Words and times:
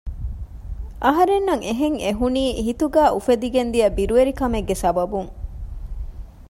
އަހަރެންނަށް 1.03 1.63
އެހެން 1.67 1.97
އެހުނީ 2.05 2.43
ހިތުގައި 2.65 3.13
އުފެދިގެންދިޔަ 3.15 3.87
ބިރުވެރިކަމެއްގެ 3.97 4.75
ސަބަބުން 4.83 5.31